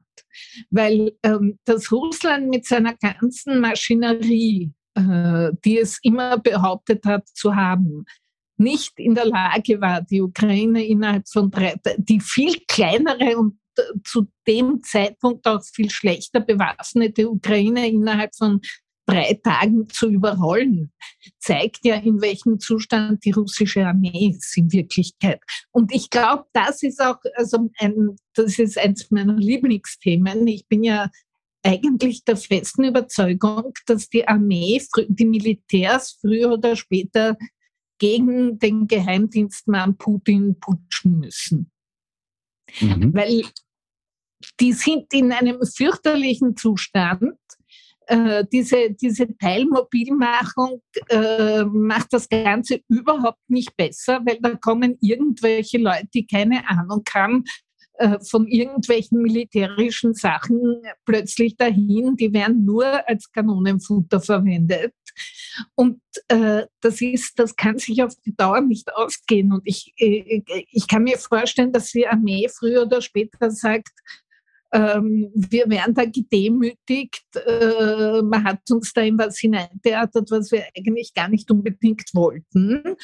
[0.72, 7.56] weil ähm, das Russland mit seiner ganzen Maschinerie, äh, die es immer behauptet hat zu
[7.56, 8.06] haben,
[8.58, 13.82] nicht in der Lage war, die Ukraine innerhalb von drei, die viel kleinere und äh,
[14.04, 18.62] zu dem Zeitpunkt auch viel schlechter bewaffnete Ukraine innerhalb von
[19.06, 20.92] drei Tagen zu überrollen,
[21.40, 25.42] zeigt ja, in welchem Zustand die russische Armee ist in Wirklichkeit.
[25.72, 30.48] Und ich glaube, das ist auch, also ein, das ist eines meiner Lieblingsthemen.
[30.48, 31.10] Ich bin ja
[31.64, 37.38] eigentlich der festen Überzeugung, dass die Armee, die Militärs früher oder später
[38.00, 41.72] gegen den Geheimdienstmann Putin putschen müssen.
[42.80, 43.14] Mhm.
[43.14, 43.44] Weil
[44.60, 47.38] die sind in einem fürchterlichen Zustand
[48.08, 55.78] äh, diese, diese Teilmobilmachung äh, macht das Ganze überhaupt nicht besser, weil da kommen irgendwelche
[55.78, 57.46] Leute, die keine Ahnung haben
[58.02, 64.94] äh, von irgendwelchen militärischen Sachen plötzlich dahin, die werden nur als Kanonenfutter verwendet.
[65.76, 69.54] Und äh, das ist, das kann sich auf die Dauer nicht ausgehen.
[69.54, 73.92] Und ich, äh, ich kann mir vorstellen, dass die Armee früher oder später sagt,
[74.72, 77.26] ähm, wir werden da gedemütigt.
[77.36, 82.96] Äh, man hat uns da in was hineintheatert, was wir eigentlich gar nicht unbedingt wollten.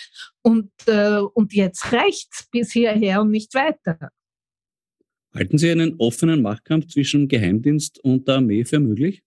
[0.42, 4.12] Und, äh, und jetzt reicht's bis hierher und nicht weiter.
[5.34, 9.22] Halten Sie einen offenen Machtkampf zwischen Geheimdienst und der Armee für möglich?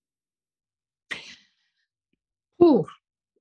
[2.58, 2.86] Puh,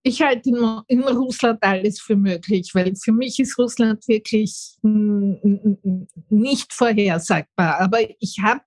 [0.04, 4.78] ich halte in, in, Russland alles für möglich, weil für mich ist Russland wirklich
[6.30, 7.80] nicht vorhersagbar.
[7.80, 8.62] Aber ich habe,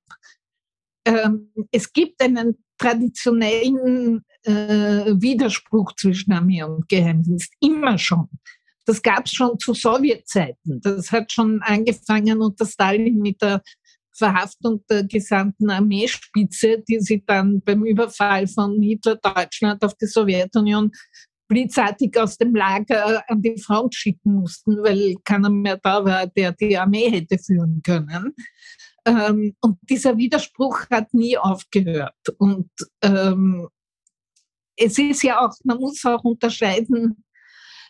[1.07, 8.29] ähm, es gibt einen traditionellen äh, Widerspruch zwischen Armee und Geheimdienst, immer schon.
[8.85, 10.81] Das gab es schon zu Sowjetzeiten.
[10.81, 13.63] Das hat schon angefangen unter Stalin mit der
[14.13, 20.91] Verhaftung der gesamten Armeespitze, die sie dann beim Überfall von Hitler Deutschland auf die Sowjetunion
[21.53, 26.53] blitzartig aus dem Lager an die Front schicken mussten, weil keiner mehr da war, der
[26.53, 28.35] die Armee hätte führen können.
[29.05, 32.15] Ähm, und dieser Widerspruch hat nie aufgehört.
[32.39, 32.71] Und
[33.03, 33.69] ähm,
[34.77, 37.23] es ist ja auch, man muss auch unterscheiden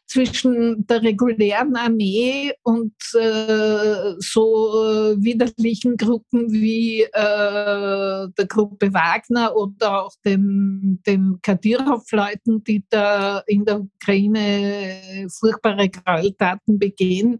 [0.07, 9.57] zwischen der regulären Armee und äh, so äh, widerlichen Gruppen wie äh, der Gruppe Wagner
[9.57, 17.39] oder auch den, den Kadyrov-Leuten, die da in der Ukraine furchtbare Gräueltaten begehen.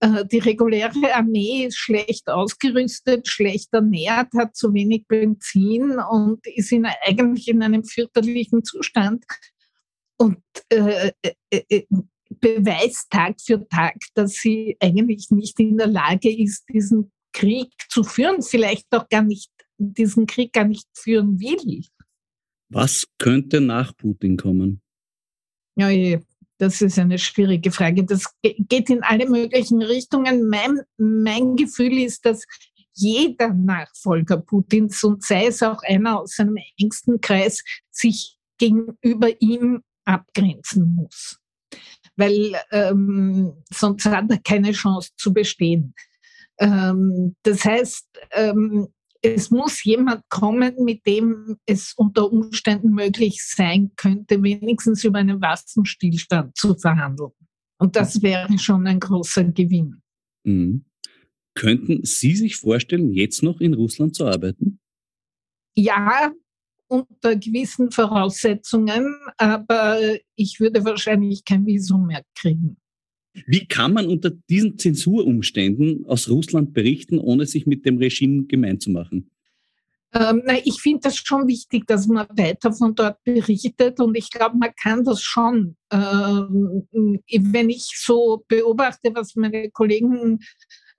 [0.00, 6.72] Äh, die reguläre Armee ist schlecht ausgerüstet, schlecht ernährt, hat zu wenig Benzin und ist
[6.72, 9.24] in, eigentlich in einem fürchterlichen Zustand
[10.16, 10.38] und
[10.70, 11.86] äh, äh, äh, äh,
[12.28, 18.04] beweist Tag für Tag, dass sie eigentlich nicht in der Lage ist, diesen Krieg zu
[18.04, 21.84] führen, vielleicht auch gar nicht, diesen Krieg gar nicht führen will.
[22.68, 24.80] Was könnte nach Putin kommen?
[25.76, 25.88] Ja,
[26.58, 28.04] das ist eine schwierige Frage.
[28.04, 30.48] Das geht in alle möglichen Richtungen.
[30.48, 32.44] Mein, mein Gefühl ist, dass
[32.92, 39.82] jeder Nachfolger Putins und sei es auch einer aus seinem engsten Kreis sich gegenüber ihm
[40.04, 41.38] abgrenzen muss.
[42.16, 45.94] Weil ähm, sonst hat er keine Chance zu bestehen.
[46.58, 48.88] Ähm, das heißt, ähm,
[49.24, 55.40] es muss jemand kommen, mit dem es unter Umständen möglich sein könnte, wenigstens über einen
[55.40, 57.32] Waffenstillstand zu verhandeln.
[57.78, 60.02] Und das wäre schon ein großer Gewinn.
[60.44, 60.84] Mhm.
[61.54, 64.80] Könnten Sie sich vorstellen, jetzt noch in Russland zu arbeiten?
[65.76, 66.32] Ja,
[66.88, 69.98] unter gewissen Voraussetzungen, aber
[70.36, 72.76] ich würde wahrscheinlich kein Visum mehr kriegen.
[73.46, 78.78] Wie kann man unter diesen Zensurumständen aus Russland berichten, ohne sich mit dem Regime gemein
[78.78, 79.30] zu machen?
[80.12, 84.30] Ähm, na, ich finde das schon wichtig, dass man weiter von dort berichtet und ich
[84.30, 85.76] glaube, man kann das schon.
[85.90, 90.38] Ähm, wenn ich so beobachte, was meine Kollegen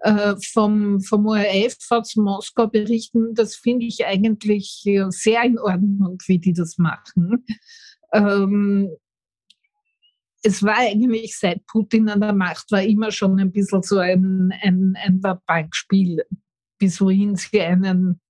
[0.06, 6.38] äh, vom, vom ORF aus Moskau berichten, das finde ich eigentlich sehr in Ordnung, wie
[6.38, 7.44] die das machen.
[8.14, 8.92] Ähm,
[10.44, 14.54] es war eigentlich seit Putin an der Macht, war immer schon ein bisschen so ein,
[14.62, 16.24] ein, ein Bankspiel,
[16.78, 18.22] bis wohin sie einen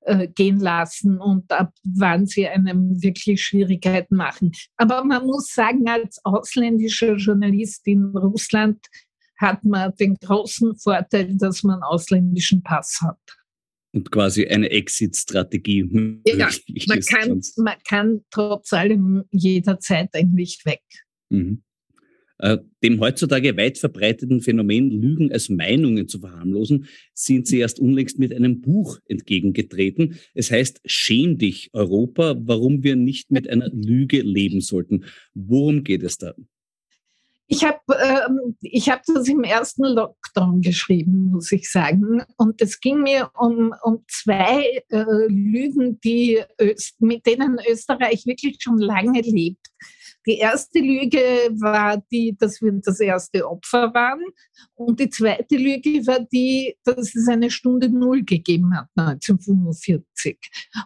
[0.00, 4.50] äh, gehen lassen und ab wann sie einem wirklich Schwierigkeiten machen.
[4.76, 8.84] Aber man muss sagen, als ausländischer Journalist in Russland
[9.42, 13.20] hat man den großen Vorteil, dass man einen ausländischen Pass hat.
[13.94, 16.22] Und quasi eine Exit-Strategie.
[16.26, 16.48] Ja,
[16.88, 20.80] man kann, man kann trotz allem jederzeit eigentlich weg.
[21.28, 21.62] Mhm.
[22.42, 28.18] Äh, dem heutzutage weit verbreiteten Phänomen, Lügen als Meinungen zu verharmlosen, sind Sie erst unlängst
[28.18, 30.18] mit einem Buch entgegengetreten.
[30.34, 35.04] Es heißt Schäm dich, Europa, warum wir nicht mit einer Lüge leben sollten.
[35.34, 36.34] Worum geht es da?
[37.46, 42.22] Ich habe ähm, hab das im ersten Lockdown geschrieben, muss ich sagen.
[42.36, 48.58] Und es ging mir um, um zwei äh, Lügen, die Öst, mit denen Österreich wirklich
[48.60, 49.66] schon lange lebt.
[50.26, 51.18] Die erste Lüge
[51.60, 54.22] war die, dass wir das erste Opfer waren.
[54.74, 60.38] Und die zweite Lüge war die, dass es eine Stunde Null gegeben hat, 1945.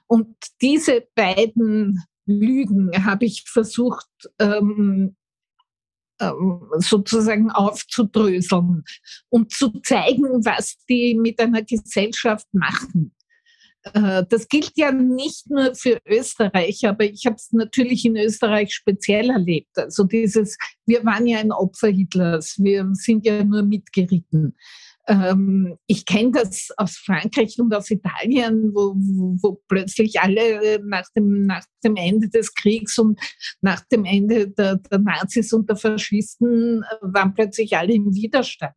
[0.06, 5.16] Und diese beiden Lügen habe ich versucht, ähm,
[6.18, 8.84] sozusagen aufzudröseln
[9.28, 13.12] und zu zeigen, was die mit einer Gesellschaft machen.
[13.92, 18.74] Äh, das gilt ja nicht nur für Österreich, aber ich habe es natürlich in Österreich
[18.74, 19.76] speziell erlebt.
[19.76, 20.56] Also dieses,
[20.86, 24.56] wir waren ja ein Opfer Hitlers, wir sind ja nur mitgeritten.
[25.08, 31.46] Ähm, ich kenne das aus Frankreich und aus Italien, wo, wo, plötzlich alle nach dem,
[31.46, 33.20] nach dem Ende des Kriegs und
[33.60, 38.74] nach dem Ende der, der Nazis und der Faschisten äh, waren plötzlich alle im Widerstand.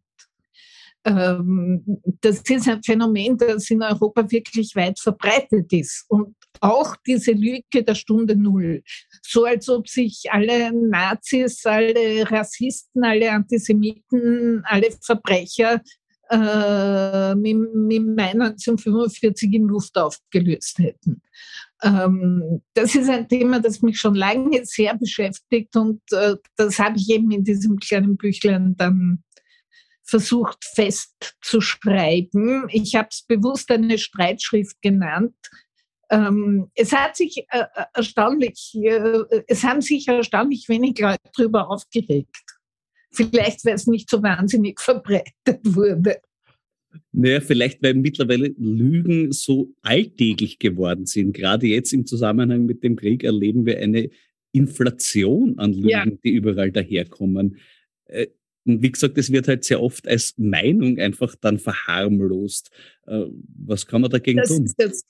[1.06, 1.84] Ähm,
[2.22, 6.06] das ist ein Phänomen, das in Europa wirklich weit verbreitet ist.
[6.10, 8.84] Und auch diese Lüge der Stunde Null.
[9.24, 15.82] So als ob sich alle Nazis, alle Rassisten, alle Antisemiten, alle Verbrecher
[16.30, 21.22] äh, mit, mit Mai 1945 in Luft aufgelöst hätten.
[21.82, 26.98] Ähm, das ist ein Thema, das mich schon lange sehr beschäftigt und äh, das habe
[26.98, 29.24] ich eben in diesem kleinen Büchlein dann
[30.04, 32.68] versucht festzuschreiben.
[32.70, 35.36] Ich habe es bewusst eine Streitschrift genannt.
[36.12, 41.70] Ähm, es hat sich äh, äh erstaunlich, äh, es haben sich erstaunlich wenig Leute darüber
[41.70, 42.59] aufgeregt.
[43.12, 46.18] Vielleicht, weil es nicht so wahnsinnig verbreitet wurde.
[47.12, 51.34] Naja, vielleicht, weil mittlerweile Lügen so alltäglich geworden sind.
[51.34, 54.10] Gerade jetzt im Zusammenhang mit dem Krieg erleben wir eine
[54.52, 56.06] Inflation an Lügen, ja.
[56.06, 57.58] die überall daherkommen.
[58.06, 58.28] Äh,
[58.66, 62.72] und wie gesagt, es wird halt sehr oft als Meinung einfach dann verharmlost.
[63.08, 63.26] Äh,
[63.58, 64.66] was kann man dagegen das tun?
[64.66, 65.08] Ist jetzt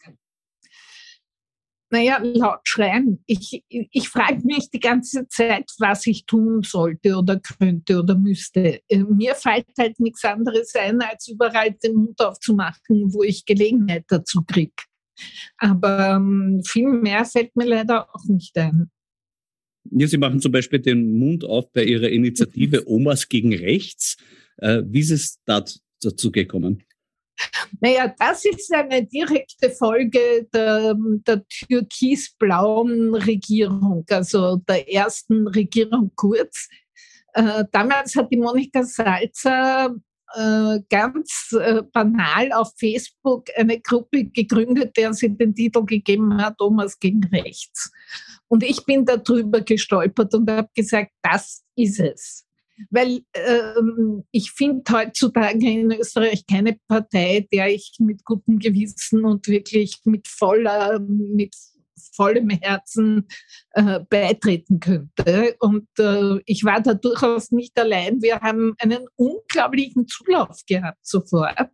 [1.91, 3.23] naja, laut schreien.
[3.25, 8.81] Ich, ich frage mich die ganze Zeit, was ich tun sollte oder könnte oder müsste.
[8.87, 14.05] Äh, mir fällt halt nichts anderes ein, als überall den Mund aufzumachen, wo ich Gelegenheit
[14.07, 14.73] dazu kriege.
[15.57, 18.89] Aber ähm, viel mehr fällt mir leider auch nicht ein.
[19.91, 24.17] Ja, Sie machen zum Beispiel den Mund auf bei Ihrer Initiative Omas gegen Rechts.
[24.57, 26.83] Äh, wie ist es dazu gekommen?
[27.81, 36.67] Naja, das ist eine direkte Folge der, der türkis-blauen Regierung, also der ersten Regierung Kurz.
[37.33, 39.95] Äh, damals hat die Monika Salzer
[40.35, 46.57] äh, ganz äh, banal auf Facebook eine Gruppe gegründet, der sie den Titel gegeben hat,
[46.57, 47.91] Thomas gegen Rechts.
[48.47, 52.48] Und ich bin darüber gestolpert und habe gesagt, das ist es.
[52.89, 59.47] Weil ähm, ich finde heutzutage in Österreich keine Partei, der ich mit gutem Gewissen und
[59.47, 61.55] wirklich mit voller, mit
[62.13, 63.27] vollem Herzen
[63.71, 65.55] äh, beitreten könnte.
[65.59, 68.21] Und äh, ich war da durchaus nicht allein.
[68.21, 71.71] Wir haben einen unglaublichen Zulauf gehabt sofort,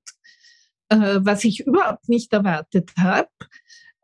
[0.90, 3.30] äh, was ich überhaupt nicht erwartet habe.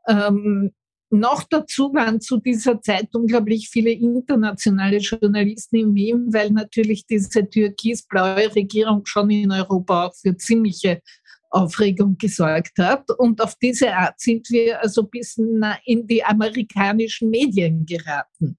[0.07, 0.71] Ähm,
[1.11, 7.49] noch dazu waren zu dieser Zeit unglaublich viele internationale Journalisten in Wien, weil natürlich diese
[7.49, 11.01] türkis-blaue Regierung schon in Europa auch für ziemliche
[11.49, 13.09] Aufregung gesorgt hat.
[13.17, 18.57] Und auf diese Art sind wir also bis in die amerikanischen Medien geraten.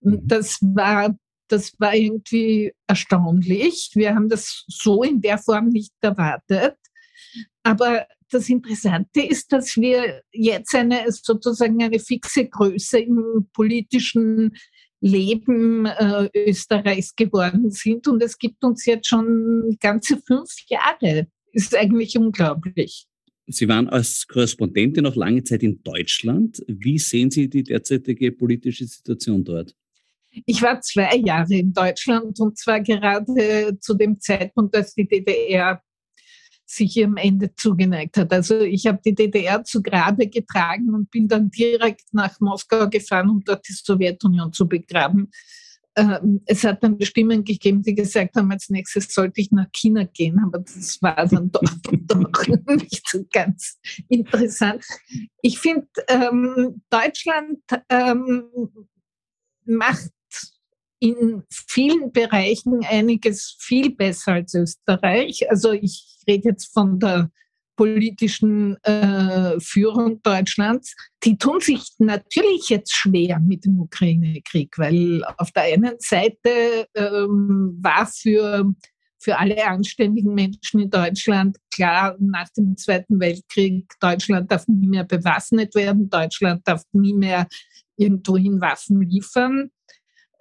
[0.00, 0.28] Und mhm.
[0.28, 1.16] das war,
[1.48, 3.90] das war irgendwie erstaunlich.
[3.94, 6.76] Wir haben das so in der Form nicht erwartet.
[7.62, 14.56] Aber das Interessante ist, dass wir jetzt eine sozusagen eine fixe Größe im politischen
[15.00, 18.08] Leben äh, Österreichs geworden sind.
[18.08, 21.28] Und es gibt uns jetzt schon ganze fünf Jahre.
[21.52, 23.06] Ist eigentlich unglaublich.
[23.46, 26.62] Sie waren als Korrespondentin noch lange Zeit in Deutschland.
[26.66, 29.74] Wie sehen Sie die derzeitige politische Situation dort?
[30.44, 35.80] Ich war zwei Jahre in Deutschland und zwar gerade zu dem Zeitpunkt, als die DDR
[36.66, 38.32] sich ihrem Ende zugeneigt hat.
[38.32, 43.30] Also ich habe die DDR zu Grabe getragen und bin dann direkt nach Moskau gefahren,
[43.30, 45.30] um dort die Sowjetunion zu begraben.
[45.94, 50.04] Ähm, es hat dann Stimmen gegeben, die gesagt haben, als nächstes sollte ich nach China
[50.04, 51.62] gehen, aber das war dann doch,
[51.92, 54.84] doch nicht so ganz interessant.
[55.40, 58.44] Ich finde, ähm, Deutschland ähm,
[59.64, 60.10] macht
[60.98, 65.50] in vielen Bereichen einiges viel besser als Österreich.
[65.50, 67.30] Also ich rede jetzt von der
[67.76, 75.52] politischen äh, Führung Deutschlands, die tun sich natürlich jetzt schwer mit dem Ukraine-Krieg, weil auf
[75.52, 78.64] der einen Seite ähm, war für,
[79.18, 85.04] für alle anständigen Menschen in Deutschland klar, nach dem Zweiten Weltkrieg, Deutschland darf nie mehr
[85.04, 87.46] bewaffnet werden, Deutschland darf nie mehr
[87.96, 89.70] irgendwohin Waffen liefern.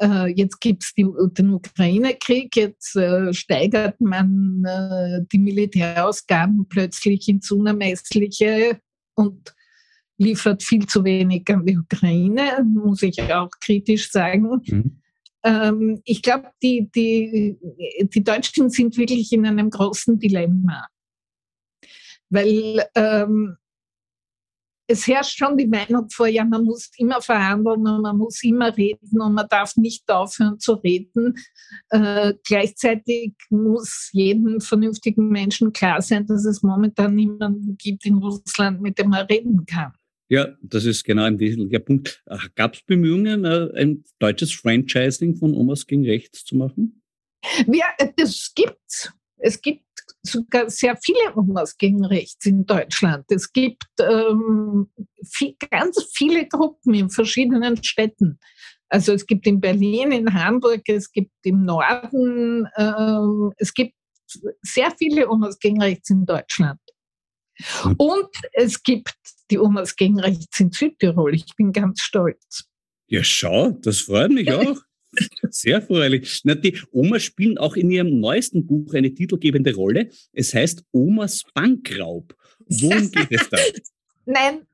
[0.01, 7.49] Äh, jetzt gibt es den Ukraine-Krieg, jetzt äh, steigert man äh, die Militärausgaben plötzlich ins
[7.51, 8.79] Unermessliche
[9.15, 9.55] und
[10.17, 14.61] liefert viel zu wenig an die Ukraine, muss ich auch kritisch sagen.
[14.65, 15.01] Mhm.
[15.43, 17.57] Ähm, ich glaube, die, die,
[18.01, 20.87] die Deutschen sind wirklich in einem großen Dilemma.
[22.29, 23.55] Weil ähm,
[24.87, 28.75] es herrscht schon die Meinung vor, ja, man muss immer verhandeln und man muss immer
[28.75, 31.35] reden und man darf nicht aufhören zu reden.
[31.89, 38.81] Äh, gleichzeitig muss jedem vernünftigen Menschen klar sein, dass es momentan niemanden gibt in Russland,
[38.81, 39.93] mit dem man reden kann.
[40.27, 42.23] Ja, das ist genau ein wesentlicher Punkt.
[42.25, 47.01] Äh, Gab es Bemühungen, äh, ein deutsches Franchising von Omas gegen Rechts zu machen?
[47.67, 47.85] Ja,
[48.17, 49.11] das gibt's.
[49.37, 49.84] Es gibt
[50.21, 53.25] sogar sehr viele Omas gegen rechts in Deutschland.
[53.29, 54.89] Es gibt ähm,
[55.23, 58.39] viel, ganz viele Gruppen in verschiedenen Städten.
[58.89, 63.93] Also es gibt in Berlin, in Hamburg, es gibt im Norden, äh, es gibt
[64.61, 66.79] sehr viele Omas gegen rechts in Deutschland.
[67.97, 69.15] Und es gibt
[69.49, 71.35] die Omas gegen rechts in Südtirol.
[71.35, 72.65] Ich bin ganz stolz.
[73.07, 74.77] Ja, schau, das freut mich auch.
[75.49, 76.41] Sehr erfreulich.
[76.43, 80.09] Na, die Omas spielen auch in ihrem neuesten Buch eine titelgebende Rolle.
[80.33, 82.35] Es heißt Omas Bankraub.
[82.67, 83.57] Worum geht es da?
[84.25, 84.65] Nein,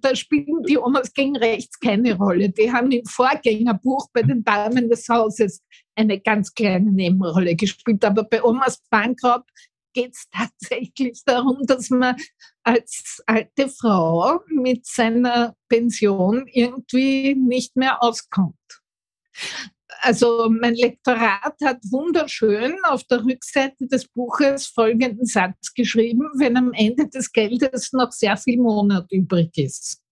[0.00, 2.50] da spielen die Omas gegen rechts keine Rolle.
[2.50, 5.62] Die haben im Vorgängerbuch bei den Damen des Hauses
[5.94, 8.04] eine ganz kleine Nebenrolle gespielt.
[8.04, 9.44] Aber bei Omas Bankraub
[9.92, 12.16] geht es tatsächlich darum, dass man
[12.62, 18.54] als alte Frau mit seiner Pension irgendwie nicht mehr auskommt.
[20.02, 26.72] Also mein Lektorat hat wunderschön auf der Rückseite des Buches folgenden Satz geschrieben, wenn am
[26.72, 30.02] Ende des Geldes noch sehr viel Monat übrig ist.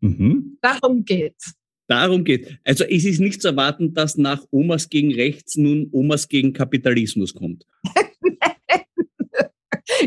[0.00, 0.58] Mhm.
[0.60, 1.54] Darum geht's.
[1.88, 2.58] Darum geht.
[2.64, 7.34] Also es ist nicht zu erwarten, dass nach Omas gegen Rechts nun Omas gegen Kapitalismus
[7.34, 7.66] kommt.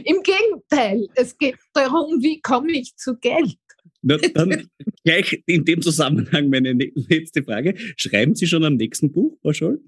[0.03, 3.57] Im Gegenteil, es geht darum, wie komme ich zu Geld.
[4.08, 4.70] Na, dann
[5.03, 7.74] gleich in dem Zusammenhang meine letzte Frage.
[7.97, 9.82] Schreiben Sie schon am nächsten Buch, Frau Scholl?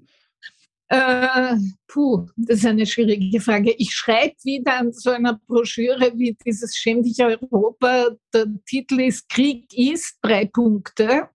[0.88, 1.54] Äh,
[1.86, 3.72] puh, das ist eine schwierige Frage.
[3.78, 8.16] Ich schreibe wieder an so einer Broschüre wie dieses Schämliche Europa.
[8.34, 11.28] Der Titel ist Krieg ist, drei Punkte.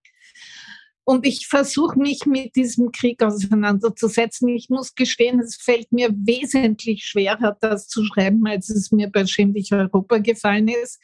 [1.05, 4.49] Und ich versuche mich mit diesem Krieg auseinanderzusetzen.
[4.49, 9.25] Ich muss gestehen, es fällt mir wesentlich schwerer, das zu schreiben, als es mir bei
[9.25, 10.99] Schämlich Europa gefallen ist.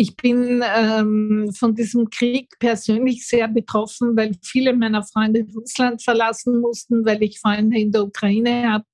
[0.00, 6.60] Ich bin ähm, von diesem Krieg persönlich sehr betroffen, weil viele meiner Freunde Russland verlassen
[6.60, 8.84] mussten, weil ich Freunde in der Ukraine habe,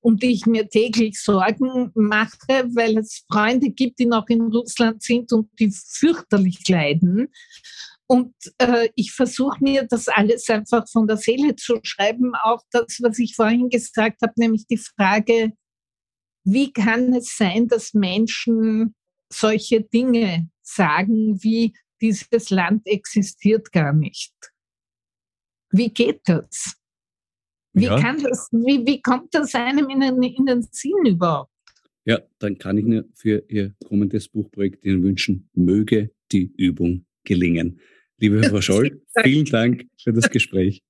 [0.00, 5.02] um die ich mir täglich Sorgen mache, weil es Freunde gibt, die noch in Russland
[5.02, 7.28] sind und die fürchterlich leiden.
[8.06, 12.34] Und äh, ich versuche mir das alles einfach von der Seele zu schreiben.
[12.34, 15.52] Auch das, was ich vorhin gesagt habe, nämlich die Frage,
[16.44, 18.94] wie kann es sein, dass Menschen
[19.32, 24.34] solche Dinge sagen, wie dieses Land existiert gar nicht.
[25.70, 26.76] Wie geht das?
[27.72, 28.00] Wie, ja.
[28.00, 31.52] kann das, wie, wie kommt das einem in den, in den Sinn überhaupt?
[32.04, 37.80] Ja, dann kann ich mir für Ihr kommendes Buchprojekt Ihnen wünschen, möge die Übung gelingen.
[38.18, 40.82] Liebe Frau Scholl, vielen Dank für das Gespräch.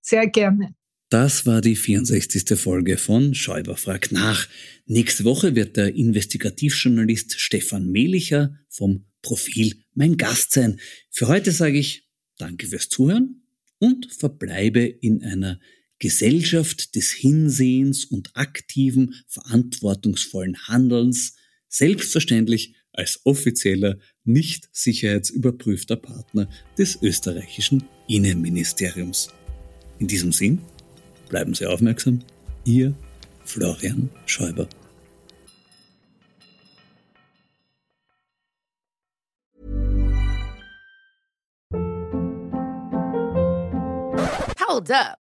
[0.00, 0.74] Sehr gerne.
[1.10, 2.58] Das war die 64.
[2.58, 4.46] Folge von Schäuber fragt nach.
[4.84, 10.78] Nächste Woche wird der Investigativjournalist Stefan Mehlicher vom Profil mein Gast sein.
[11.10, 13.42] Für heute sage ich Danke fürs Zuhören
[13.78, 15.58] und verbleibe in einer
[15.98, 21.36] Gesellschaft des Hinsehens und aktiven, verantwortungsvollen Handelns,
[21.68, 29.30] selbstverständlich als offizieller, nicht sicherheitsüberprüfter Partner des österreichischen Innenministeriums.
[29.98, 30.60] In diesem Sinn,
[31.28, 32.20] Bleiben Sie aufmerksam.
[32.64, 32.94] Ihr
[33.44, 34.66] Florian Schäuber.
[44.60, 45.27] Hold up.